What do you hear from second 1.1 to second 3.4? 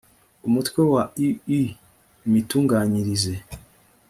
ii: imitunganyirize